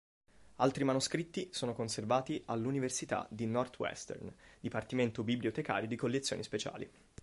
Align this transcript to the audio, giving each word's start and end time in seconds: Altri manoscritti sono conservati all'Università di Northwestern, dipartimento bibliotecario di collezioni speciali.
Altri 0.55 0.83
manoscritti 0.83 1.49
sono 1.51 1.75
conservati 1.75 2.41
all'Università 2.47 3.27
di 3.29 3.45
Northwestern, 3.45 4.33
dipartimento 4.59 5.23
bibliotecario 5.23 5.87
di 5.87 5.95
collezioni 5.95 6.41
speciali. 6.41 6.89